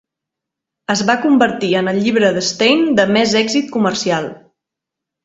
[0.93, 4.27] Es va convertir en el llibre d'Stein de més èxit comercial.